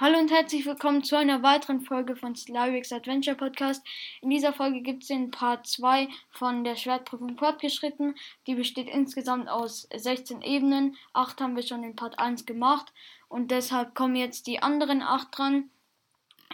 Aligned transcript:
Hallo 0.00 0.16
und 0.16 0.30
herzlich 0.30 0.64
willkommen 0.64 1.02
zu 1.02 1.16
einer 1.16 1.42
weiteren 1.42 1.80
Folge 1.80 2.14
von 2.14 2.36
Slavix 2.36 2.92
Adventure 2.92 3.34
Podcast. 3.34 3.84
In 4.20 4.30
dieser 4.30 4.52
Folge 4.52 4.80
gibt 4.80 5.02
es 5.02 5.08
den 5.08 5.32
Part 5.32 5.66
2 5.66 6.06
von 6.30 6.62
der 6.62 6.76
Schwertprüfung 6.76 7.36
fortgeschritten. 7.36 8.14
Die 8.46 8.54
besteht 8.54 8.88
insgesamt 8.88 9.48
aus 9.48 9.88
16 9.92 10.42
Ebenen. 10.42 10.96
8 11.14 11.40
haben 11.40 11.56
wir 11.56 11.64
schon 11.64 11.82
in 11.82 11.96
Part 11.96 12.16
1 12.20 12.46
gemacht 12.46 12.92
und 13.28 13.50
deshalb 13.50 13.96
kommen 13.96 14.14
jetzt 14.14 14.46
die 14.46 14.62
anderen 14.62 15.02
8 15.02 15.36
dran. 15.36 15.68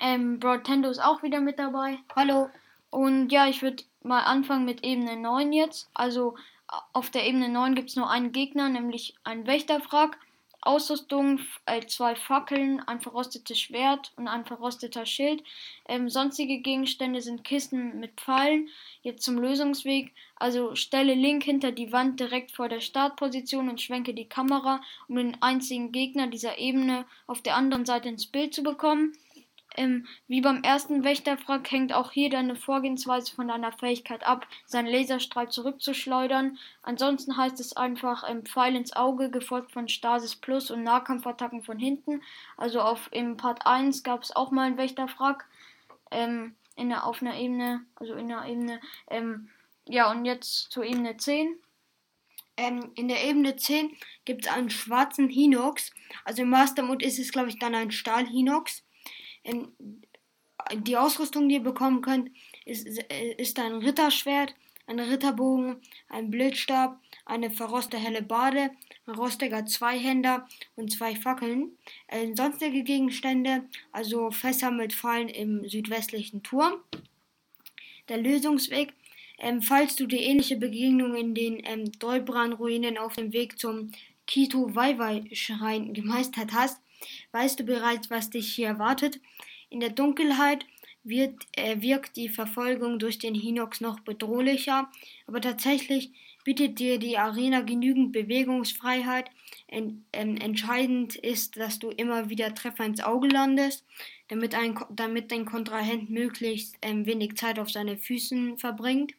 Ähm, 0.01 0.41
Broadtendo 0.41 0.89
ist 0.89 1.05
auch 1.05 1.23
wieder 1.23 1.41
mit 1.41 1.59
dabei. 1.59 1.99
Hallo. 2.17 2.49
Und 2.89 3.29
ja, 3.29 3.47
ich 3.47 3.61
würde 3.61 3.85
mal 4.03 4.23
anfangen 4.23 4.65
mit 4.65 4.87
Ebene 4.87 5.19
9 5.19 5.53
jetzt. 5.53 5.91
Also 5.93 6.35
auf 6.95 7.11
der 7.11 7.27
Ebene 7.27 7.51
9 7.51 7.75
gibt 7.75 7.91
es 7.91 7.97
nur 7.97 8.09
einen 8.09 8.33
Gegner, 8.33 8.71
nämlich 8.71 9.15
einen 9.23 9.47
Wächterfrag. 9.47 10.17
Ausrüstung, 10.67 11.41
äh, 11.67 11.85
zwei 11.87 12.15
Fackeln, 12.17 12.81
ein 12.81 13.01
verrostetes 13.01 13.59
Schwert 13.59 14.13
und 14.17 14.29
ein 14.29 14.45
verrosteter 14.45 15.07
Schild. 15.07 15.43
Ähm, 15.89 16.09
sonstige 16.09 16.59
Gegenstände 16.59 17.21
sind 17.21 17.45
Kisten 17.45 18.01
mit 18.01 18.21
Pfeilen. 18.21 18.69
Jetzt 19.03 19.25
zum 19.25 19.39
Lösungsweg. 19.39 20.13
Also 20.37 20.75
stelle 20.75 21.15
Link 21.15 21.45
hinter 21.45 21.73
die 21.73 21.93
Wand 21.93 22.21
direkt 22.21 22.51
vor 22.53 22.69
der 22.69 22.81
Startposition 22.81 23.69
und 23.69 23.81
schwenke 23.81 24.15
die 24.15 24.29
Kamera, 24.29 24.81
um 25.09 25.17
den 25.17 25.41
einzigen 25.43 25.93
Gegner 25.93 26.27
dieser 26.27 26.59
Ebene 26.59 27.05
auf 27.27 27.43
der 27.43 27.57
anderen 27.57 27.85
Seite 27.85 28.09
ins 28.09 28.27
Bild 28.27 28.55
zu 28.55 28.63
bekommen. 28.63 29.13
Ähm, 29.77 30.07
wie 30.29 30.41
beim 30.41 30.63
ersten 30.63 31.03
Wächterfrack 31.03 31.71
hängt 31.71 31.93
auch 31.93 32.13
hier 32.13 32.31
deine 32.31 32.57
Vorgehensweise 32.57 33.35
von 33.35 33.49
deiner 33.49 33.73
Fähigkeit 33.73 34.25
ab, 34.25 34.47
seinen 34.67 34.87
Laserstrahl 34.87 35.49
zurückzuschleudern. 35.51 36.59
Ansonsten 36.83 37.37
heißt 37.37 37.59
es 37.61 37.77
einfach 37.77 38.29
ähm, 38.29 38.45
Pfeil 38.45 38.77
ins 38.77 38.95
Auge, 38.95 39.31
gefolgt 39.31 39.73
von 39.73 39.89
Stasis 39.89 40.37
Plus 40.37 40.71
und 40.71 40.85
Nahkampfattacken 40.85 41.63
von 41.63 41.79
hinten. 41.79 42.23
Also 42.57 42.81
auf 42.81 43.09
im 43.13 43.37
Part 43.37 43.67
1 43.67 44.05
gab 44.05 44.23
es 44.23 44.35
auch 44.35 44.51
mal 44.51 44.67
einen 44.67 44.79
Wächterfrack. 44.79 45.45
Ähm, 46.11 46.55
in 46.77 46.89
der, 46.89 47.07
auf 47.07 47.23
einer 47.23 47.37
Ebene, 47.37 47.85
also 47.97 48.15
in 48.15 48.29
der 48.29 48.45
Ebene, 48.45 48.81
ähm, 49.09 49.49
ja, 49.87 50.11
und 50.11 50.25
jetzt 50.25 50.71
zur 50.71 50.85
Ebene 50.85 51.17
10. 51.17 51.57
Ähm, 52.57 52.93
in 52.95 53.09
der 53.09 53.25
Ebene 53.25 53.57
10 53.57 53.97
gibt 54.25 54.47
es 54.47 54.53
einen 54.53 54.71
schwarzen 54.71 55.29
Hinox. 55.29 55.93
Also 56.25 56.43
im 56.43 56.51
Master 56.51 56.89
ist 57.01 57.19
es, 57.19 57.33
glaube 57.33 57.49
ich, 57.49 57.59
dann 57.59 57.75
ein 57.75 57.91
Stahl-Hinox 57.91 58.84
die 60.75 60.97
Ausrüstung, 60.97 61.49
die 61.49 61.57
ihr 61.57 61.63
bekommen 61.63 62.03
könnt, 62.03 62.31
ist, 62.65 62.87
ist 63.39 63.59
ein 63.59 63.75
Ritterschwert, 63.75 64.55
ein 64.87 65.01
Ritterbogen, 65.01 65.77
ein 66.09 66.31
Blitzstab, 66.31 67.01
eine 67.25 67.51
verroste 67.51 67.97
helle 67.97 68.23
Bade, 68.23 68.71
ein 69.07 69.15
rostiger 69.15 69.65
Zweihänder 69.67 70.47
und 70.77 70.93
zwei 70.93 71.17
Fackeln. 71.17 71.77
Äh, 72.09 72.35
sonstige 72.35 72.83
Gegenstände, 72.83 73.65
also 73.93 74.31
Fässer 74.31 74.71
mit 74.71 74.93
Fallen 74.93 75.29
im 75.29 75.67
südwestlichen 75.69 76.43
Turm. 76.43 76.75
Der 78.09 78.19
Lösungsweg, 78.19 78.93
ähm, 79.39 79.63
falls 79.63 79.97
du 79.97 80.07
die 80.07 80.23
ähnliche 80.23 80.57
Begegnung 80.57 81.15
in 81.15 81.35
den 81.35 81.63
ähm, 81.65 81.91
Dolbran-Ruinen 81.99 82.99
auf 82.99 83.15
dem 83.15 83.33
Weg 83.33 83.59
zum 83.59 83.91
Kito 84.27 84.75
Waiwai-Schrein 84.75 85.95
gemeistert 85.95 86.53
hast, 86.53 86.81
weißt 87.33 87.61
du 87.61 87.65
bereits, 87.65 88.11
was 88.11 88.31
dich 88.31 88.55
hier 88.55 88.69
erwartet. 88.69 89.21
In 89.71 89.81
der 89.81 89.91
Dunkelheit 89.91 90.67
wird, 91.05 91.35
äh, 91.53 91.81
wirkt 91.81 92.17
die 92.17 92.29
Verfolgung 92.29 92.99
durch 92.99 93.19
den 93.19 93.35
Hinox 93.35 93.81
noch 93.81 94.01
bedrohlicher, 94.01 94.91
aber 95.27 95.41
tatsächlich 95.41 96.11
bietet 96.45 96.79
dir 96.79 96.99
die 96.99 97.19
Arena 97.19 97.61
genügend 97.61 98.13
Bewegungsfreiheit. 98.13 99.31
En, 99.67 100.05
ähm, 100.13 100.37
entscheidend 100.37 101.17
ist, 101.17 101.57
dass 101.57 101.79
du 101.79 101.91
immer 101.91 102.29
wieder 102.31 102.55
Treffer 102.55 102.85
ins 102.85 103.03
Auge 103.03 103.29
landest, 103.29 103.85
damit, 104.29 104.55
ein, 104.55 104.79
damit 104.91 105.33
dein 105.33 105.47
Kontrahent 105.47 106.11
möglichst 106.11 106.77
ähm, 106.83 107.07
wenig 107.07 107.37
Zeit 107.37 107.59
auf 107.59 107.71
seine 107.71 107.97
Füßen 107.97 108.59
verbringt. 108.59 109.15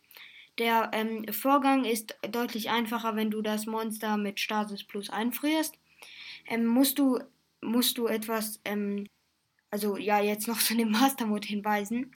Der 0.57 0.91
ähm, 0.93 1.25
Vorgang 1.33 1.83
ist 1.83 2.15
deutlich 2.31 2.69
einfacher, 2.69 3.15
wenn 3.15 3.31
du 3.31 3.41
das 3.41 3.65
Monster 3.65 4.17
mit 4.17 4.39
Stasis 4.39 4.83
Plus 4.83 5.09
einfrierst. 5.09 5.77
Ähm, 6.47 6.65
musst 6.65 6.99
du 6.99 7.19
musst 7.65 7.97
du 7.97 8.07
etwas, 8.07 8.59
ähm, 8.65 9.07
also 9.71 9.97
ja, 9.97 10.21
jetzt 10.21 10.47
noch 10.47 10.59
zu 10.61 10.75
dem 10.75 10.91
Master 10.91 11.25
Mode 11.25 11.47
hinweisen. 11.47 12.11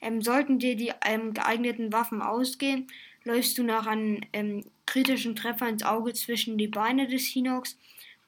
Ähm, 0.00 0.22
sollten 0.22 0.58
dir 0.58 0.76
die 0.76 0.92
ähm, 1.04 1.32
geeigneten 1.32 1.92
Waffen 1.92 2.22
ausgehen, 2.22 2.88
läufst 3.24 3.56
du 3.56 3.62
nach 3.62 3.86
einem 3.86 4.20
ähm, 4.32 4.64
kritischen 4.86 5.34
Treffer 5.34 5.68
ins 5.68 5.82
Auge 5.82 6.12
zwischen 6.12 6.58
die 6.58 6.68
Beine 6.68 7.06
des 7.08 7.26
Hinox 7.26 7.78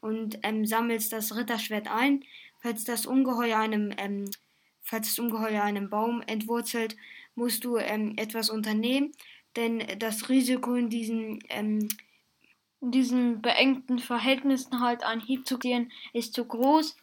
und 0.01 0.39
ähm, 0.43 0.65
sammelst 0.65 1.13
das 1.13 1.37
Ritterschwert 1.37 1.89
ein. 1.89 2.25
Falls 2.61 2.85
das 2.85 3.07
Ungeheuer 3.07 3.59
einem, 3.59 3.93
ähm, 3.99 4.25
falls 4.83 5.09
das 5.09 5.19
Ungeheuer 5.19 5.63
einem 5.63 5.91
Baum 5.91 6.23
entwurzelt, 6.27 6.97
musst 7.35 7.65
du 7.65 7.77
etwas 7.77 8.49
unternehmen, 8.49 9.13
denn 9.57 9.83
das 9.99 10.31
Risiko 10.31 10.75
in 10.75 10.89
diesen 10.89 11.41
in 12.81 12.91
diesen 12.91 13.43
beengten 13.43 13.99
Verhältnissen 13.99 14.81
halt 14.81 15.03
einen 15.03 15.21
Hieb 15.21 15.47
zu 15.47 15.59
gehen, 15.59 15.93
ist 16.13 16.35
zu 16.35 16.45
groß. 16.45 16.97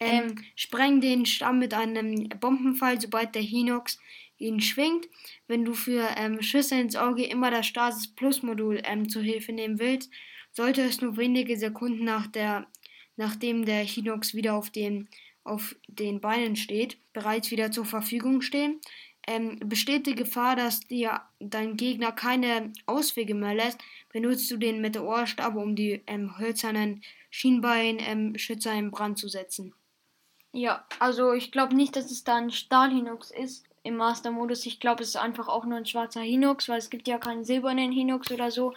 Ähm, 0.00 0.36
spreng 0.54 1.00
den 1.00 1.26
Stamm 1.26 1.58
mit 1.58 1.74
einem 1.74 2.28
Bombenfall, 2.40 3.00
sobald 3.00 3.34
der 3.34 3.42
Hinox 3.42 3.98
ihn 4.38 4.60
schwingt. 4.60 5.08
Wenn 5.48 5.64
du 5.64 5.74
für 5.74 6.08
ähm, 6.16 6.40
Schüsse 6.40 6.78
ins 6.80 6.94
Auge 6.94 7.24
immer 7.24 7.50
das 7.50 7.66
Stasis 7.66 8.06
Plus 8.06 8.42
Modul 8.42 8.80
ähm, 8.84 9.08
zur 9.08 9.22
Hilfe 9.22 9.52
nehmen 9.52 9.80
willst, 9.80 10.10
sollte 10.52 10.82
es 10.82 11.00
nur 11.00 11.16
wenige 11.16 11.56
Sekunden 11.56 12.04
nach 12.04 12.28
der, 12.28 12.68
nachdem 13.16 13.64
der 13.64 13.82
Hinox 13.82 14.34
wieder 14.34 14.54
auf 14.54 14.70
den, 14.70 15.08
auf 15.42 15.74
den 15.88 16.20
Beinen 16.20 16.54
steht, 16.54 16.98
bereits 17.12 17.50
wieder 17.50 17.72
zur 17.72 17.84
Verfügung 17.84 18.40
stehen 18.40 18.80
ähm, 19.28 19.58
besteht 19.62 20.06
die 20.06 20.14
Gefahr, 20.14 20.56
dass 20.56 20.80
dir 20.80 21.20
dein 21.38 21.76
Gegner 21.76 22.12
keine 22.12 22.72
Auswege 22.86 23.34
mehr 23.34 23.54
lässt, 23.54 23.78
benutzt 24.10 24.50
du 24.50 24.56
den 24.56 24.80
Meteorstab, 24.80 25.54
um 25.54 25.76
die 25.76 26.02
ähm, 26.06 26.38
hölzernen 26.38 27.02
Schienbeinschützer 27.28 28.72
ähm, 28.72 28.78
in 28.78 28.90
Brand 28.90 29.18
zu 29.18 29.28
setzen. 29.28 29.74
Ja, 30.52 30.86
also 30.98 31.34
ich 31.34 31.52
glaube 31.52 31.76
nicht, 31.76 31.94
dass 31.94 32.10
es 32.10 32.24
da 32.24 32.36
ein 32.36 32.50
Stahl-Hinox 32.50 33.30
ist 33.30 33.66
im 33.82 33.96
Master-Modus. 33.96 34.64
Ich 34.64 34.80
glaube, 34.80 35.02
es 35.02 35.10
ist 35.10 35.16
einfach 35.16 35.48
auch 35.48 35.66
nur 35.66 35.76
ein 35.76 35.84
schwarzer 35.84 36.22
Hinox, 36.22 36.70
weil 36.70 36.78
es 36.78 36.88
gibt 36.88 37.06
ja 37.06 37.18
keinen 37.18 37.44
silbernen 37.44 37.92
Hinox 37.92 38.30
oder 38.30 38.50
so. 38.50 38.72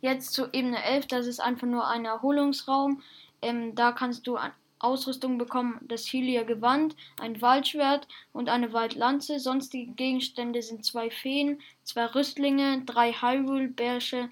Jetzt 0.00 0.32
zu 0.32 0.48
Ebene 0.52 0.82
11, 0.82 1.06
das 1.06 1.28
ist 1.28 1.38
einfach 1.38 1.68
nur 1.68 1.86
ein 1.86 2.04
Erholungsraum. 2.04 3.00
Ähm, 3.42 3.76
da 3.76 3.92
kannst 3.92 4.26
du 4.26 4.38
Ausrüstung 4.80 5.38
bekommen 5.38 5.78
das 5.82 6.06
Hylia 6.12 6.42
Gewand, 6.44 6.96
ein 7.20 7.40
Waldschwert 7.40 8.06
und 8.32 8.48
eine 8.48 8.72
Waldlanze. 8.72 9.40
Sonstige 9.40 9.92
Gegenstände 9.92 10.62
sind 10.62 10.84
zwei 10.84 11.10
Feen, 11.10 11.60
zwei 11.84 12.06
Rüstlinge, 12.06 12.82
drei 12.84 13.12
Hyrule-Bärsche, 13.12 14.30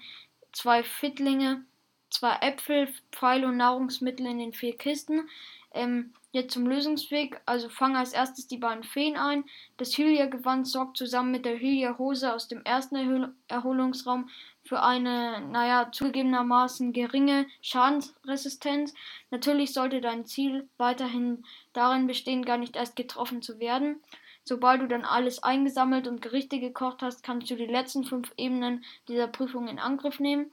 zwei 0.51 0.83
Fittlinge, 0.83 1.63
zwei 2.09 2.35
Äpfel, 2.41 2.87
Pfeile 3.11 3.47
und 3.47 3.57
Nahrungsmittel 3.57 4.25
in 4.25 4.39
den 4.39 4.53
vier 4.53 4.77
Kisten. 4.77 5.29
Ähm, 5.73 6.13
jetzt 6.31 6.53
zum 6.53 6.67
Lösungsweg. 6.67 7.41
Also 7.45 7.69
fange 7.69 7.99
als 7.99 8.13
erstes 8.13 8.47
die 8.47 8.57
beiden 8.57 8.83
Feen 8.83 9.17
ein. 9.17 9.43
Das 9.77 9.97
Hylia-Gewand 9.97 10.67
sorgt 10.67 10.97
zusammen 10.97 11.31
mit 11.31 11.45
der 11.45 11.59
Hylia-Hose 11.59 12.33
aus 12.33 12.47
dem 12.47 12.63
ersten 12.63 12.95
Erhol 12.95 13.33
Erholungsraum 13.47 14.29
für 14.63 14.83
eine, 14.83 15.41
naja, 15.41 15.89
zugegebenermaßen 15.91 16.91
geringe 16.91 17.47
Schadensresistenz. 17.61 18.93
Natürlich 19.31 19.73
sollte 19.73 20.01
dein 20.01 20.25
Ziel 20.25 20.67
weiterhin 20.77 21.43
darin 21.73 22.05
bestehen, 22.05 22.43
gar 22.43 22.57
nicht 22.57 22.75
erst 22.75 22.95
getroffen 22.95 23.41
zu 23.41 23.59
werden. 23.59 24.01
Sobald 24.43 24.81
du 24.81 24.87
dann 24.87 25.03
alles 25.03 25.43
eingesammelt 25.43 26.07
und 26.07 26.21
Gerichte 26.21 26.59
gekocht 26.59 27.01
hast, 27.01 27.23
kannst 27.23 27.49
du 27.49 27.55
die 27.55 27.65
letzten 27.65 28.05
fünf 28.05 28.31
Ebenen 28.37 28.83
dieser 29.07 29.27
Prüfung 29.27 29.67
in 29.67 29.79
Angriff 29.79 30.19
nehmen. 30.19 30.51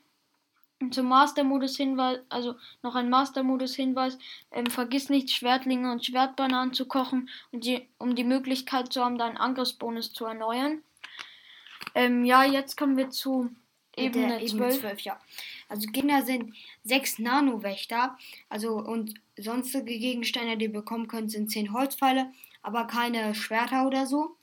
Zum 0.90 1.06
Master-Modus-Hinweis, 1.08 2.20
also 2.28 2.56
noch 2.82 2.94
ein 2.94 3.08
Master-Modus-Hinweis, 3.08 4.18
ähm, 4.50 4.66
vergiss 4.66 5.08
nicht, 5.08 5.30
Schwertlinge 5.30 5.90
und 5.90 6.04
Schwertbananen 6.04 6.74
zu 6.74 6.86
kochen, 6.86 7.30
die, 7.52 7.88
um 7.98 8.14
die 8.14 8.24
Möglichkeit 8.24 8.92
zu 8.92 9.02
haben, 9.02 9.16
deinen 9.16 9.36
Angriffsbonus 9.36 10.12
zu 10.12 10.26
erneuern. 10.26 10.82
Ähm, 11.94 12.24
ja, 12.24 12.44
jetzt 12.44 12.76
kommen 12.76 12.96
wir 12.96 13.10
zu 13.10 13.50
Ebene, 13.96 14.42
Ebene 14.42 14.70
12. 14.70 14.80
12. 14.80 15.00
ja. 15.00 15.20
Also 15.68 15.88
Gegner 15.90 16.22
sind 16.22 16.54
sechs 16.82 17.18
Nano-Wächter, 17.18 18.18
also 18.48 18.76
und 18.76 19.14
sonstige 19.36 19.98
Gegenstände, 19.98 20.56
die 20.56 20.66
ihr 20.66 20.72
bekommen 20.72 21.08
könnt, 21.08 21.30
sind 21.30 21.50
zehn 21.50 21.72
Holzpfeile, 21.72 22.32
aber 22.62 22.86
keine 22.86 23.34
Schwerter 23.34 23.86
oder 23.86 24.06
so. 24.06 24.36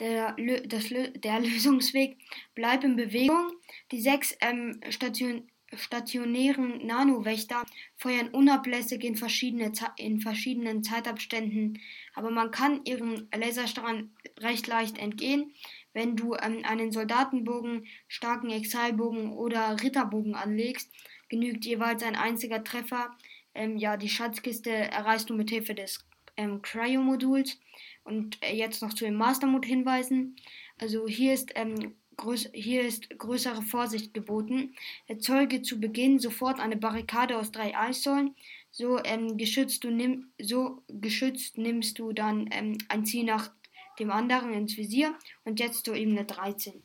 Der, 0.00 0.36
das, 0.66 0.88
der 0.88 1.40
Lösungsweg 1.40 2.16
bleibt 2.54 2.84
in 2.84 2.96
Bewegung. 2.96 3.52
Die 3.90 4.00
sechs 4.00 4.36
ähm, 4.40 4.80
Station, 4.90 5.48
stationären 5.76 6.86
Nanowächter 6.86 7.64
feuern 7.96 8.28
unablässig 8.28 9.02
in, 9.04 9.16
verschiedene, 9.16 9.72
in 9.96 10.20
verschiedenen 10.20 10.82
Zeitabständen, 10.84 11.80
aber 12.14 12.30
man 12.30 12.50
kann 12.50 12.84
ihren 12.84 13.28
Laserstrahlen 13.34 14.14
recht 14.40 14.66
leicht 14.66 14.98
entgehen, 14.98 15.52
wenn 15.92 16.16
du 16.16 16.34
ähm, 16.34 16.62
einen 16.64 16.92
Soldatenbogen, 16.92 17.86
starken 18.08 18.50
Exilbogen 18.50 19.32
oder 19.32 19.76
Ritterbogen 19.82 20.34
anlegst, 20.34 20.90
genügt 21.28 21.64
jeweils 21.64 22.02
ein 22.02 22.16
einziger 22.16 22.62
Treffer 22.62 23.16
Ähm, 23.56 23.76
ja, 23.76 23.96
die 23.96 24.08
Schatzkiste 24.08 24.70
erreichst 24.70 25.30
du 25.30 25.34
mit 25.34 25.48
Hilfe 25.48 25.74
des 25.76 26.04
ähm, 26.36 26.60
Cryo-Moduls. 26.60 27.60
Und 28.04 28.42
äh, 28.42 28.54
jetzt 28.54 28.82
noch 28.82 28.94
zu 28.94 29.04
dem 29.04 29.14
Master-Mode 29.16 29.66
hinweisen. 29.66 30.36
Also 30.78 31.08
hier 31.08 31.32
ist, 31.34 31.52
ähm, 31.54 31.94
größ 32.16 32.50
hier 32.52 32.82
ist 32.82 33.10
größere 33.18 33.62
Vorsicht 33.62 34.14
geboten. 34.14 34.74
Erzeuge 35.06 35.62
zu 35.62 35.80
Beginn 35.80 36.18
sofort 36.18 36.60
eine 36.60 36.76
Barrikade 36.76 37.38
aus 37.38 37.50
drei 37.50 37.76
Eissäulen. 37.76 38.34
So, 38.70 39.02
ähm, 39.04 39.36
geschützt, 39.36 39.84
du 39.84 39.90
nimm, 39.90 40.32
so 40.40 40.82
geschützt 40.88 41.58
nimmst 41.58 41.98
du 41.98 42.12
dann 42.12 42.48
ähm, 42.52 42.78
ein 42.88 43.06
Ziel 43.06 43.24
nach 43.24 43.52
dem 43.98 44.10
anderen 44.10 44.52
ins 44.52 44.76
Visier. 44.76 45.16
Und 45.44 45.60
jetzt 45.60 45.84
zur 45.84 45.94
Ebene 45.94 46.24
13. 46.24 46.82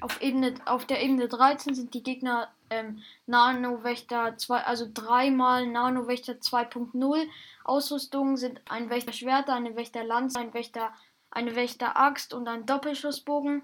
Auf, 0.00 0.20
Ebene, 0.20 0.54
auf 0.66 0.86
der 0.86 1.02
Ebene 1.02 1.28
13 1.28 1.74
sind 1.74 1.94
die 1.94 2.02
Gegner 2.02 2.48
ähm, 2.70 3.02
Nano-Wächter 3.26 4.36
2, 4.36 4.60
also 4.64 4.86
dreimal 4.92 5.66
Nano-Wächter 5.66 6.34
2.0. 6.34 7.26
Ausrüstungen 7.64 8.36
sind 8.36 8.60
ein 8.68 8.90
Wächter-Schwert, 8.90 9.48
eine 9.48 9.76
Wächter-Lanze, 9.76 10.38
ein 10.38 10.54
Wächter, 10.54 10.92
eine 11.30 11.56
Wächter-Axt 11.56 12.34
und 12.34 12.48
ein 12.48 12.66
Doppelschussbogen. 12.66 13.62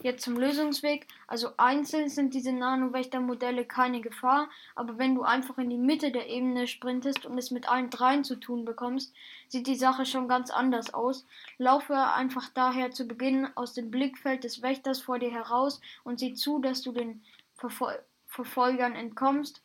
Jetzt 0.00 0.22
zum 0.22 0.36
Lösungsweg. 0.36 1.08
Also 1.26 1.50
einzeln 1.56 2.08
sind 2.08 2.32
diese 2.32 2.52
Nano-Wächter-Modelle 2.52 3.64
keine 3.64 4.00
Gefahr, 4.00 4.48
aber 4.76 4.96
wenn 4.96 5.16
du 5.16 5.22
einfach 5.22 5.58
in 5.58 5.70
die 5.70 5.78
Mitte 5.78 6.12
der 6.12 6.28
Ebene 6.28 6.68
sprintest 6.68 7.26
und 7.26 7.36
es 7.36 7.50
mit 7.50 7.68
allen 7.68 7.90
dreien 7.90 8.22
zu 8.22 8.36
tun 8.36 8.64
bekommst, 8.64 9.12
sieht 9.48 9.66
die 9.66 9.74
Sache 9.74 10.06
schon 10.06 10.28
ganz 10.28 10.50
anders 10.50 10.94
aus. 10.94 11.26
Laufe 11.58 11.94
einfach 11.96 12.48
daher 12.54 12.92
zu 12.92 13.06
Beginn 13.06 13.48
aus 13.56 13.74
dem 13.74 13.90
Blickfeld 13.90 14.44
des 14.44 14.62
Wächters 14.62 15.00
vor 15.00 15.18
dir 15.18 15.32
heraus 15.32 15.80
und 16.04 16.20
sieh 16.20 16.34
zu, 16.34 16.60
dass 16.60 16.82
du 16.82 16.92
den 16.92 17.22
Verfol 17.54 17.98
Verfolgern 18.30 18.94
entkommst. 18.94 19.62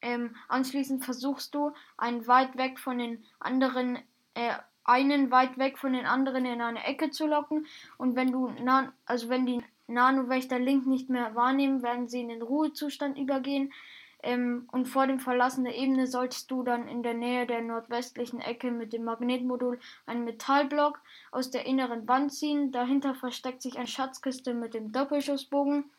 Ähm, 0.00 0.34
anschließend 0.48 1.04
versuchst 1.04 1.54
du, 1.54 1.74
einen 1.98 2.26
weit 2.26 2.56
weg 2.56 2.78
von 2.78 2.96
den 2.96 3.24
anderen 3.38 3.98
äh, 4.32 4.54
einen 4.84 5.30
weit 5.30 5.58
weg 5.58 5.78
von 5.78 5.92
den 5.92 6.06
anderen 6.06 6.44
in 6.44 6.60
eine 6.60 6.84
Ecke 6.84 7.10
zu 7.10 7.26
locken 7.26 7.66
und 7.98 8.16
wenn 8.16 8.30
du 8.30 8.54
also 9.06 9.28
wenn 9.28 9.46
die 9.46 9.62
Nanowächter 9.86 10.58
Link 10.58 10.86
nicht 10.86 11.10
mehr 11.10 11.34
wahrnehmen, 11.34 11.82
werden 11.82 12.08
sie 12.08 12.20
in 12.20 12.28
den 12.28 12.42
Ruhezustand 12.42 13.18
übergehen. 13.18 13.72
Ähm, 14.22 14.66
und 14.72 14.86
vor 14.86 15.06
dem 15.06 15.20
Verlassen 15.20 15.64
der 15.64 15.76
Ebene 15.76 16.06
solltest 16.06 16.50
du 16.50 16.62
dann 16.62 16.88
in 16.88 17.02
der 17.02 17.12
Nähe 17.12 17.46
der 17.46 17.60
nordwestlichen 17.60 18.40
Ecke 18.40 18.70
mit 18.70 18.94
dem 18.94 19.04
Magnetmodul 19.04 19.78
einen 20.06 20.24
Metallblock 20.24 20.98
aus 21.30 21.50
der 21.50 21.66
inneren 21.66 22.08
Wand 22.08 22.32
ziehen. 22.32 22.72
Dahinter 22.72 23.14
versteckt 23.14 23.60
sich 23.60 23.76
eine 23.76 23.86
Schatzkiste 23.86 24.54
mit 24.54 24.72
dem 24.72 24.92
Doppelschussbogen. 24.92 25.90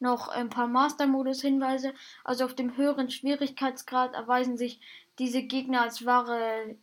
Noch 0.00 0.28
ein 0.28 0.48
paar 0.48 0.68
Master-Modus-Hinweise. 0.68 1.92
Also 2.24 2.46
auf 2.46 2.54
dem 2.54 2.78
höheren 2.78 3.10
Schwierigkeitsgrad 3.10 4.14
erweisen 4.14 4.56
sich 4.56 4.80
diese 5.18 5.42
Gegner 5.42 5.82
als 5.82 6.06
wahre 6.06 6.76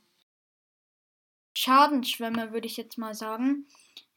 Schadenschwämme, 1.59 2.53
würde 2.53 2.67
ich 2.67 2.77
jetzt 2.77 2.97
mal 2.97 3.13
sagen. 3.13 3.65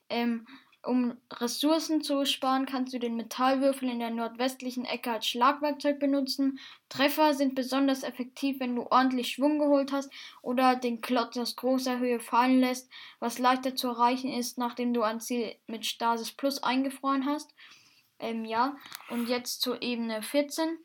Ähm, 0.09 0.47
um 0.85 1.17
Ressourcen 1.33 2.03
zu 2.03 2.25
sparen, 2.25 2.67
kannst 2.67 2.93
du 2.93 2.99
den 2.99 3.17
Metallwürfel 3.17 3.89
in 3.89 4.00
der 4.00 4.11
nordwestlichen 4.11 4.85
Ecke 4.85 5.12
als 5.12 5.27
Schlagwerkzeug 5.27 6.00
benutzen. 6.00 6.59
Treffer 6.89 7.35
sind 7.35 7.55
besonders 7.55 8.03
effektiv, 8.03 8.59
wenn 8.59 8.75
du 8.75 8.87
ordentlich 8.91 9.29
Schwung 9.29 9.59
geholt 9.59 9.93
hast 9.93 10.11
oder 10.41 10.75
den 10.77 11.00
Klotz 11.00 11.37
aus 11.37 11.55
großer 11.55 11.99
Höhe 11.99 12.21
fallen 12.21 12.61
lässt, 12.61 12.91
was 13.21 13.39
leichter 13.39 13.77
zu 13.77 13.88
erreichen 13.88 14.33
ist, 14.33 14.59
nachdem 14.59 14.93
du 14.93 15.03
ein 15.03 15.21
Ziel 15.21 15.55
mit 15.67 15.87
Stasis 15.87 16.33
Plus 16.33 16.62
eingefroren 16.62 17.27
hast. 17.27 17.55
Ähm, 18.19 18.45
ja, 18.45 18.77
und 19.09 19.29
jetzt 19.29 19.62
zur 19.62 19.83
Ebene 19.83 20.23
14. 20.23 20.79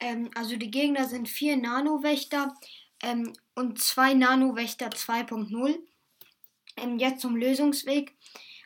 Ähm, 0.00 0.30
also 0.36 0.56
die 0.56 0.70
Gegner 0.70 1.04
sind 1.04 1.28
vier 1.28 1.56
Nanowächter 1.56 2.54
ähm, 3.02 3.32
und 3.54 3.80
zwei 3.80 4.14
Nanowächter 4.14 4.88
2.0. 4.88 5.78
Ähm, 6.76 6.98
jetzt 6.98 7.20
zum 7.20 7.36
Lösungsweg. 7.36 8.14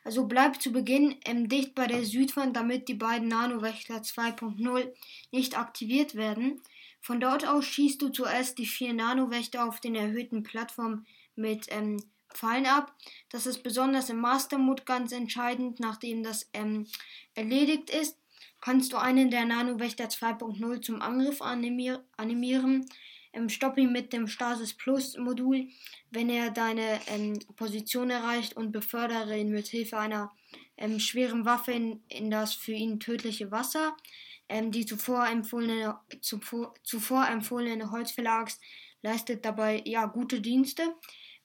Also 0.04 0.26
bleib 0.26 0.60
zu 0.60 0.72
Beginn 0.72 1.16
ähm, 1.24 1.48
dicht 1.48 1.74
bei 1.74 1.86
der 1.86 2.04
Südwand, 2.04 2.56
damit 2.56 2.88
die 2.88 2.94
beiden 2.94 3.28
Nanowächter 3.28 3.98
2.0 3.98 4.92
nicht 5.30 5.58
aktiviert 5.58 6.14
werden. 6.14 6.60
Von 7.00 7.20
dort 7.20 7.46
aus 7.46 7.64
schießt 7.64 8.02
du 8.02 8.08
zuerst 8.08 8.58
die 8.58 8.66
vier 8.66 8.92
Nanowächter 8.92 9.66
auf 9.66 9.80
den 9.80 9.94
erhöhten 9.94 10.42
Plattform 10.42 11.06
mit 11.34 11.66
ähm, 11.70 12.02
Pfeilen 12.32 12.66
ab. 12.66 12.94
Das 13.28 13.46
ist 13.46 13.62
besonders 13.62 14.10
im 14.10 14.18
Master 14.18 14.58
Mode 14.58 14.84
ganz 14.84 15.12
entscheidend, 15.12 15.80
nachdem 15.80 16.22
das 16.22 16.48
ähm, 16.52 16.86
erledigt 17.34 17.90
ist. 17.90 18.18
Kannst 18.60 18.92
du 18.92 18.96
einen 18.96 19.30
der 19.30 19.44
Nanowächter 19.44 20.04
2.0 20.04 20.82
zum 20.82 21.02
Angriff 21.02 21.42
animier 21.42 22.04
animieren 22.16 22.86
ähm, 23.32 23.48
stopp 23.48 23.78
ihn 23.78 23.92
mit 23.92 24.12
dem 24.12 24.26
Stasis 24.26 24.74
Plus 24.74 25.16
Modul, 25.16 25.68
wenn 26.10 26.28
er 26.28 26.50
deine 26.50 27.00
ähm, 27.06 27.38
Position 27.56 28.10
erreicht 28.10 28.56
und 28.56 28.72
befördere 28.72 29.38
ihn 29.38 29.50
mit 29.50 29.68
Hilfe 29.68 29.98
einer 29.98 30.32
ähm, 30.76 30.98
schweren 30.98 31.44
Waffe 31.44 31.72
in, 31.72 32.02
in, 32.08 32.30
das 32.30 32.54
für 32.54 32.72
ihn 32.72 33.00
tödliche 33.00 33.50
Wasser. 33.50 33.96
Ähm, 34.48 34.70
die 34.70 34.86
zuvor 34.86 35.26
empfohlene, 35.26 35.98
zuvor, 36.20 36.74
zuvor 36.82 37.26
empfohlene 37.28 37.90
Holzfäller-Axt 37.90 38.60
leistet 39.02 39.44
dabei 39.44 39.82
ja 39.84 40.06
gute 40.06 40.40
Dienste. 40.40 40.94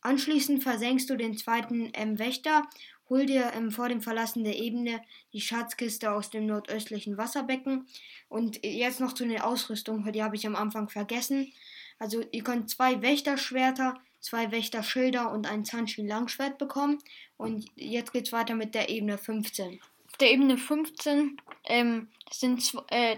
Anschließend 0.01 0.63
versenkst 0.63 1.09
du 1.09 1.15
den 1.15 1.37
zweiten 1.37 1.91
ähm, 1.93 2.19
Wächter 2.19 2.67
Hol 3.09 3.25
dir 3.25 3.53
ähm, 3.53 3.71
vor 3.71 3.87
dem 3.87 4.01
Verlassen 4.01 4.43
der 4.43 4.57
Ebene 4.57 5.01
die 5.31 5.39
Schatzkiste 5.39 6.11
aus 6.11 6.29
dem 6.29 6.45
nordöstlichen 6.45 7.17
Wasserbecken. 7.17 7.87
Und 8.27 8.63
jetzt 8.65 8.99
noch 8.99 9.13
zu 9.13 9.25
den 9.25 9.39
Ausrüstungen, 9.39 10.11
die 10.11 10.23
habe 10.23 10.35
ich 10.35 10.45
am 10.45 10.55
Anfang 10.55 10.89
vergessen. 10.89 11.53
Also 11.99 12.23
ihr 12.31 12.43
könnt 12.43 12.69
zwei 12.69 13.01
Wächterschwerter, 13.01 13.99
zwei 14.19 14.51
Wächterschilder 14.51 15.31
und 15.31 15.47
ein 15.47 15.65
Zanshin 15.65 16.07
Langschwert 16.07 16.57
bekommen. 16.57 16.99
Und 17.37 17.65
jetzt 17.75 18.13
geht's 18.13 18.31
weiter 18.31 18.55
mit 18.55 18.75
der 18.75 18.89
Ebene 18.89 19.17
15. 19.17 19.79
Auf 20.07 20.17
der 20.17 20.31
Ebene 20.31 20.57
15 20.57 21.41
ähm, 21.65 22.07
sind 22.31 22.73
äh, 22.89 23.17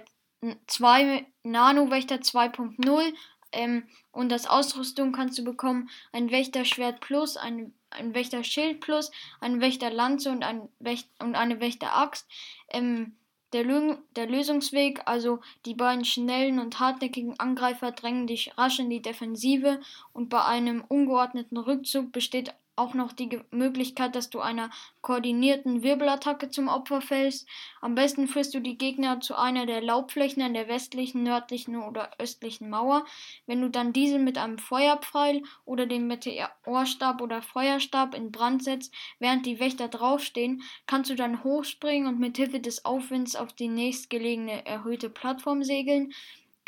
zwei 0.67 1.25
Nano-Wächter 1.43 2.17
2.0 2.17 3.13
ähm, 3.51 3.83
und 4.11 4.31
als 4.31 4.47
Ausrüstung 4.47 5.11
kannst 5.11 5.37
du 5.37 5.43
bekommen 5.43 5.89
ein 6.11 6.31
Wächterschwert 6.31 6.99
Plus, 7.01 7.37
ein 7.37 7.73
ein 7.91 8.13
Wächter-Schild 8.13 8.81
plus, 8.81 9.11
ein 9.39 9.61
Wächter-Lanze 9.61 10.31
und, 10.31 10.43
ein 10.43 10.69
Wächt 10.79 11.09
und 11.19 11.35
eine 11.35 11.59
Wächter-Axt. 11.59 12.27
Ähm, 12.69 13.15
der, 13.53 13.63
Lö 13.63 13.95
der 14.15 14.27
Lösungsweg, 14.27 15.01
also 15.05 15.39
die 15.65 15.73
beiden 15.73 16.05
schnellen 16.05 16.59
und 16.59 16.79
hartnäckigen 16.79 17.39
Angreifer 17.39 17.91
drängen 17.91 18.27
dich 18.27 18.57
rasch 18.57 18.79
in 18.79 18.89
die 18.89 19.01
Defensive 19.01 19.79
und 20.13 20.29
bei 20.29 20.43
einem 20.43 20.83
ungeordneten 20.87 21.57
Rückzug 21.57 22.11
besteht 22.11 22.53
auch 22.79 22.93
noch 22.93 23.11
die 23.11 23.39
Möglichkeit, 23.51 24.15
dass 24.15 24.29
du 24.29 24.39
einer 24.39 24.69
koordinierten 25.01 25.83
Wirbelattacke 25.83 26.49
zum 26.49 26.67
Opfer 26.69 27.01
fällst. 27.01 27.47
Am 27.81 27.93
besten 27.93 28.27
führst 28.27 28.53
du 28.53 28.59
die 28.59 28.77
Gegner 28.77 29.19
zu 29.19 29.35
einer 29.35 29.65
der 29.65 29.81
Laubflächen 29.81 30.41
an 30.41 30.53
der 30.53 30.67
westlichen, 30.67 31.23
nördlichen 31.23 31.75
oder 31.75 32.11
östlichen 32.17 32.69
Mauer. 32.69 33.05
Wenn 33.45 33.61
du 33.61 33.69
dann 33.69 33.93
diese 33.93 34.17
mit 34.17 34.37
einem 34.37 34.57
Feuerpfeil 34.57 35.43
oder 35.65 35.85
dem 35.85 36.07
Meteorstab 36.07 37.21
oder 37.21 37.41
Feuerstab 37.41 38.15
in 38.15 38.31
Brand 38.31 38.63
setzt, 38.63 38.93
während 39.19 39.45
die 39.45 39.59
Wächter 39.59 39.89
draufstehen, 39.89 40.63
kannst 40.87 41.09
du 41.11 41.15
dann 41.15 41.43
hochspringen 41.43 42.07
und 42.07 42.19
mit 42.19 42.37
Hilfe 42.37 42.59
des 42.59 42.85
Aufwinds 42.85 43.35
auf 43.35 43.53
die 43.53 43.67
nächstgelegene 43.67 44.65
erhöhte 44.65 45.09
Plattform 45.09 45.63
segeln. 45.63 46.13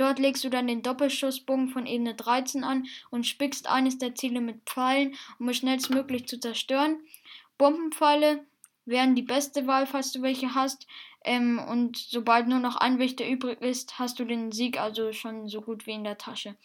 Dort 0.02 0.18
legst 0.18 0.44
du 0.44 0.50
dann 0.50 0.66
den 0.66 0.82
Doppelschussbogen 0.82 1.70
von 1.70 1.86
Ebene 1.86 2.16
13 2.16 2.64
an 2.64 2.88
und 3.12 3.28
spickst 3.28 3.70
eines 3.70 4.00
der 4.00 4.16
Ziele 4.16 4.42
mit 4.42 4.64
Pfeilen, 4.66 5.14
um 5.38 5.48
es 5.48 5.58
schnellstmöglich 5.58 6.28
zu 6.28 6.40
zerstören. 6.40 7.02
Bombenpfeile 7.60 8.44
wären 8.86 9.14
die 9.14 9.22
beste 9.22 9.68
Wahl, 9.68 9.86
falls 9.86 10.12
du 10.12 10.24
welche 10.24 10.56
hast. 10.56 10.88
Ähm, 11.24 11.60
und 11.70 11.98
sobald 11.98 12.48
nur 12.48 12.58
noch 12.58 12.78
ein 12.78 12.98
Wächter 12.98 13.30
übrig 13.30 13.62
ist, 13.62 14.00
hast 14.00 14.18
du 14.18 14.26
den 14.26 14.52
Sieg 14.52 14.82
also 14.82 15.14
schon 15.14 15.48
so 15.48 15.62
gut 15.62 15.86
wie 15.86 15.92
in 15.92 16.04
der 16.04 16.18
Tasche. 16.18 16.56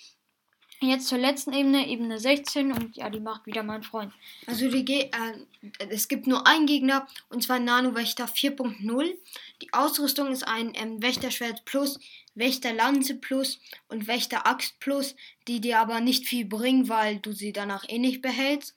Jetzt 0.80 1.08
zur 1.08 1.16
letzten 1.16 1.54
Ebene, 1.54 1.88
Ebene 1.88 2.18
16 2.18 2.70
und 2.70 2.96
ja, 2.96 3.08
die 3.08 3.20
macht 3.20 3.46
wieder 3.46 3.62
mein 3.62 3.82
Freund. 3.82 4.12
Also 4.46 4.70
die 4.70 4.84
Ge 4.84 5.04
äh, 5.04 5.86
es 5.88 6.06
gibt 6.08 6.26
nur 6.26 6.46
einen 6.46 6.66
Gegner 6.66 7.06
und 7.30 7.42
zwar 7.42 7.58
Nano-Wächter 7.58 8.26
4.0. 8.26 9.14
Die 9.62 9.72
Ausrüstung 9.72 10.30
ist 10.30 10.46
ein 10.46 10.72
ähm, 10.74 11.00
Wächterschwert 11.02 11.64
Plus, 11.64 11.98
Wächterlanze 12.34 13.14
Plus 13.14 13.58
und 13.88 14.06
Wächteraxt 14.06 14.78
Plus, 14.78 15.16
die 15.48 15.62
dir 15.62 15.78
aber 15.78 16.00
nicht 16.00 16.26
viel 16.26 16.44
bringen, 16.44 16.90
weil 16.90 17.20
du 17.20 17.32
sie 17.32 17.52
danach 17.52 17.88
eh 17.88 17.98
nicht 17.98 18.20
behältst. 18.20 18.76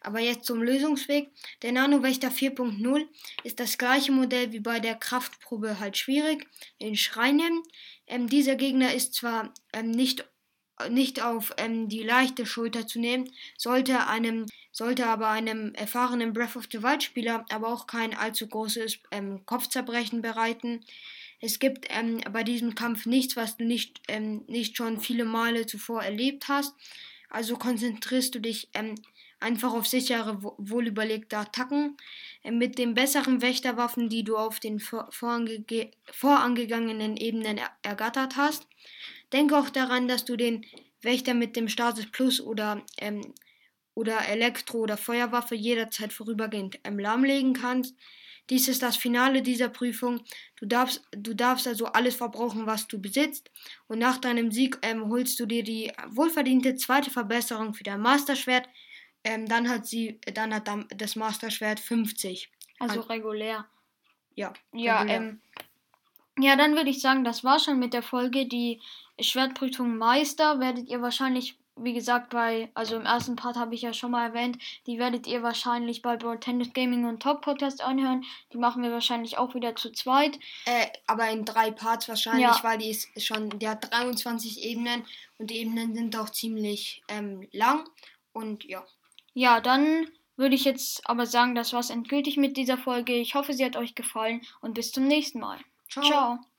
Aber 0.00 0.20
jetzt 0.20 0.46
zum 0.46 0.62
Lösungsweg. 0.62 1.30
Der 1.62 1.72
Nano-Wächter 1.72 2.28
4.0 2.28 3.06
ist 3.42 3.60
das 3.60 3.76
gleiche 3.76 4.12
Modell 4.12 4.52
wie 4.52 4.60
bei 4.60 4.80
der 4.80 4.94
Kraftprobe 4.94 5.78
halt 5.78 5.96
schwierig. 5.98 6.46
Den 6.80 6.96
Schreinen. 6.96 7.62
Ähm, 8.06 8.28
dieser 8.28 8.56
Gegner 8.56 8.94
ist 8.94 9.14
zwar 9.14 9.52
ähm, 9.72 9.90
nicht 9.90 10.26
nicht 10.90 11.22
auf 11.22 11.52
ähm, 11.56 11.88
die 11.88 12.02
leichte 12.02 12.46
Schulter 12.46 12.86
zu 12.86 13.00
nehmen, 13.00 13.30
sollte 13.56 14.06
einem 14.06 14.46
sollte 14.72 15.06
aber 15.06 15.28
einem 15.28 15.72
erfahrenen 15.74 16.32
Breath 16.32 16.56
of 16.56 16.66
the 16.70 16.82
Wild 16.82 17.04
Spieler 17.04 17.46
aber 17.50 17.68
auch 17.68 17.86
kein 17.86 18.12
allzu 18.12 18.48
großes 18.48 18.98
ähm, 19.12 19.46
Kopfzerbrechen 19.46 20.20
bereiten. 20.20 20.84
Es 21.40 21.60
gibt 21.60 21.86
ähm, 21.90 22.20
bei 22.32 22.42
diesem 22.42 22.74
Kampf 22.74 23.06
nichts, 23.06 23.36
was 23.36 23.56
du 23.56 23.64
nicht, 23.64 24.00
ähm, 24.08 24.42
nicht 24.48 24.76
schon 24.76 24.98
viele 24.98 25.24
Male 25.24 25.66
zuvor 25.66 26.02
erlebt 26.02 26.48
hast. 26.48 26.74
Also 27.30 27.56
konzentrierst 27.56 28.34
du 28.34 28.40
dich 28.40 28.68
ähm, 28.74 28.96
einfach 29.40 29.74
auf 29.74 29.86
sichere, 29.86 30.42
wohlüberlegte 30.42 31.36
Attacken. 31.36 31.96
Äh, 32.42 32.50
mit 32.50 32.78
den 32.78 32.94
besseren 32.94 33.42
Wächterwaffen, 33.42 34.08
die 34.08 34.24
du 34.24 34.36
auf 34.36 34.58
den 34.58 34.80
vor 34.80 35.08
vorangegangenen 35.12 37.16
Ebenen 37.16 37.58
er 37.58 37.70
ergattert 37.82 38.36
hast. 38.36 38.66
Denke 39.34 39.58
auch 39.58 39.68
daran, 39.68 40.06
dass 40.06 40.24
du 40.24 40.36
den 40.36 40.64
Wächter 41.02 41.34
mit 41.34 41.56
dem 41.56 41.68
Status 41.68 42.06
Plus 42.06 42.40
oder, 42.40 42.84
ähm, 42.98 43.34
oder 43.94 44.28
Elektro- 44.28 44.78
oder 44.78 44.96
Feuerwaffe 44.96 45.56
jederzeit 45.56 46.12
vorübergehend 46.12 46.78
ähm, 46.84 47.00
lahmlegen 47.00 47.52
kannst. 47.52 47.96
Dies 48.48 48.68
ist 48.68 48.82
das 48.82 48.96
Finale 48.96 49.42
dieser 49.42 49.68
Prüfung. 49.68 50.24
Du 50.56 50.66
darfst, 50.66 51.02
du 51.10 51.34
darfst 51.34 51.66
also 51.66 51.86
alles 51.86 52.14
verbrauchen, 52.14 52.66
was 52.66 52.86
du 52.86 53.00
besitzt. 53.00 53.50
Und 53.88 53.98
nach 53.98 54.18
deinem 54.18 54.52
Sieg 54.52 54.78
ähm, 54.82 55.08
holst 55.08 55.40
du 55.40 55.46
dir 55.46 55.64
die 55.64 55.90
wohlverdiente 56.10 56.76
zweite 56.76 57.10
Verbesserung 57.10 57.74
für 57.74 57.84
dein 57.84 58.00
Masterschwert. 58.00 58.68
Ähm, 59.24 59.46
dann 59.46 59.68
hat 59.68 59.86
sie, 59.86 60.20
dann 60.32 60.54
hat 60.54 60.70
das 60.96 61.16
Masterschwert 61.16 61.80
50. 61.80 62.52
Also 62.78 63.00
regulär. 63.00 63.66
Ja. 64.36 64.52
Ja, 64.72 65.00
regulär. 65.00 65.16
ähm, 65.16 65.40
ja, 66.38 66.56
dann 66.56 66.76
würde 66.76 66.90
ich 66.90 67.00
sagen, 67.00 67.24
das 67.24 67.44
war 67.44 67.58
schon 67.58 67.78
mit 67.78 67.92
der 67.92 68.02
Folge. 68.02 68.46
Die 68.46 68.80
Schwertprüfung 69.20 69.96
Meister 69.96 70.60
werdet 70.60 70.88
ihr 70.88 71.00
wahrscheinlich 71.00 71.56
wie 71.76 71.92
gesagt, 71.92 72.30
bei, 72.30 72.70
also 72.74 72.96
im 72.96 73.04
ersten 73.04 73.34
Part 73.36 73.56
habe 73.56 73.74
ich 73.74 73.82
ja 73.82 73.92
schon 73.92 74.12
mal 74.12 74.28
erwähnt, 74.28 74.58
die 74.86 74.98
werdet 74.98 75.26
ihr 75.26 75.42
wahrscheinlich 75.42 76.02
bei 76.02 76.16
Broad 76.16 76.40
Tennis 76.40 76.72
Gaming 76.72 77.04
und 77.04 77.20
Top 77.20 77.42
Podcast 77.42 77.82
anhören. 77.82 78.24
Die 78.52 78.58
machen 78.58 78.82
wir 78.82 78.92
wahrscheinlich 78.92 79.38
auch 79.38 79.54
wieder 79.54 79.74
zu 79.74 79.90
zweit. 79.90 80.38
Äh, 80.66 80.86
aber 81.06 81.28
in 81.30 81.44
drei 81.44 81.72
Parts 81.72 82.08
wahrscheinlich, 82.08 82.44
ja. 82.44 82.60
weil 82.62 82.78
die 82.78 82.90
ist 82.90 83.08
schon, 83.20 83.50
die 83.58 83.68
hat 83.68 83.92
23 83.92 84.62
Ebenen 84.62 85.04
und 85.38 85.50
die 85.50 85.58
Ebenen 85.58 85.94
sind 85.94 86.16
auch 86.16 86.30
ziemlich 86.30 87.02
ähm, 87.08 87.48
lang 87.52 87.88
und 88.32 88.64
ja. 88.64 88.84
Ja, 89.32 89.60
dann 89.60 90.08
würde 90.36 90.54
ich 90.54 90.64
jetzt 90.64 91.08
aber 91.08 91.26
sagen, 91.26 91.56
das 91.56 91.72
war's 91.72 91.90
endgültig 91.90 92.36
mit 92.36 92.56
dieser 92.56 92.78
Folge. 92.78 93.14
Ich 93.14 93.34
hoffe, 93.34 93.52
sie 93.52 93.64
hat 93.64 93.76
euch 93.76 93.96
gefallen 93.96 94.42
und 94.60 94.74
bis 94.74 94.92
zum 94.92 95.08
nächsten 95.08 95.40
Mal. 95.40 95.58
超。 96.02 96.53